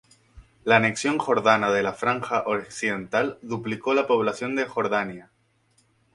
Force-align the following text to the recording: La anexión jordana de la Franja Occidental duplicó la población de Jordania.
La 0.63 0.77
anexión 0.77 1.19
jordana 1.19 1.69
de 1.69 1.83
la 1.83 1.93
Franja 1.93 2.41
Occidental 2.47 3.37
duplicó 3.43 3.93
la 3.93 4.07
población 4.07 4.55
de 4.55 4.65
Jordania. 4.65 5.29